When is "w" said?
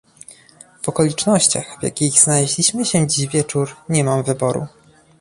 0.81-0.89, 1.79-1.83